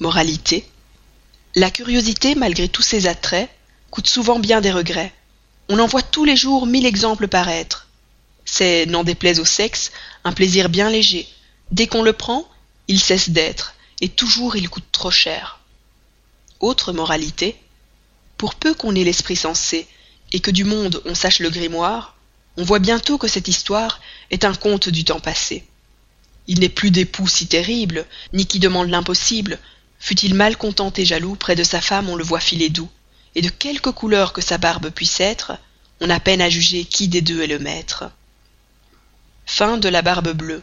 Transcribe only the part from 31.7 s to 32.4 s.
femme on le voit